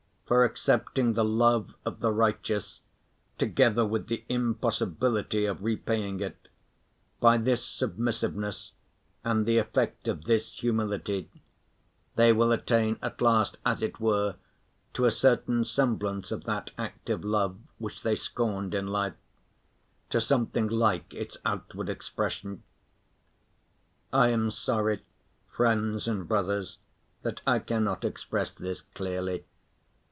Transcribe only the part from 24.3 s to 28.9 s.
sorry, friends and brothers, that I cannot express this